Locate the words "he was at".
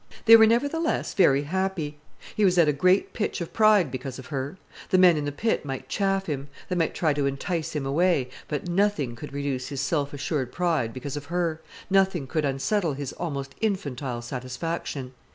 2.35-2.67